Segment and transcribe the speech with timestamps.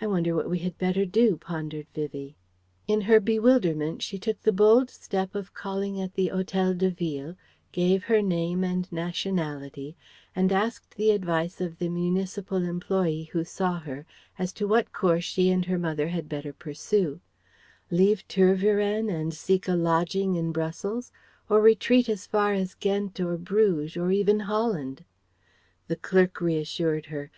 [0.00, 2.36] "I wonder what we had better do?" pondered Vivie.
[2.88, 7.36] In her bewilderment she took the bold step of calling at the Hotel de Ville,
[7.70, 9.94] gave her name and nationality,
[10.34, 14.06] and asked the advice of the municipal employé who saw her
[14.38, 17.20] as to what course she and her mother had better pursue:
[17.90, 21.12] leave Tervueren and seek a lodging in Brussels;
[21.50, 25.04] or retreat as far as Ghent or Bruges or even Holland?
[25.88, 27.30] The clerk reassured her.